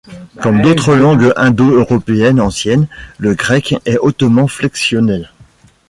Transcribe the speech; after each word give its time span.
Comme 0.41 0.63
d'autres 0.63 0.95
langues 0.95 1.31
indo-européennes 1.35 2.41
anciennes, 2.41 2.87
le 3.19 3.35
grec 3.35 3.75
est 3.85 3.99
hautement 3.99 4.47
flexionnel. 4.47 5.29